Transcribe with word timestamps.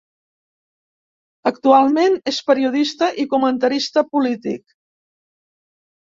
Actualment, 1.49 2.15
és 2.31 2.39
periodista 2.47 3.09
i 3.25 3.25
comentarista 3.33 4.03
polític. 4.17 4.65